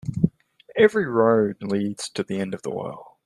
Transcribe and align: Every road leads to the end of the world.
Every 0.75 1.05
road 1.05 1.61
leads 1.61 2.09
to 2.09 2.23
the 2.23 2.39
end 2.39 2.55
of 2.55 2.63
the 2.63 2.71
world. 2.71 3.05